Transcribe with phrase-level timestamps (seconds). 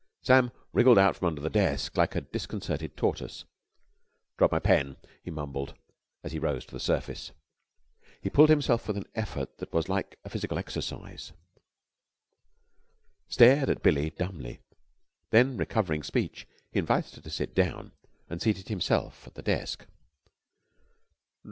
[0.23, 3.45] Sam wriggled out from under the desk like a disconcerted tortoise.
[4.35, 5.75] "Dropped my pen," he mumbled,
[6.23, 7.31] as he rose to the surface.
[8.19, 11.33] He pulled himself with an effort that was like a physical exercise.
[13.27, 14.61] He stared at Billie dumbly.
[15.29, 17.91] Then, recovering speech, he invited her to sit down,
[18.27, 19.85] and seated himself at the desk.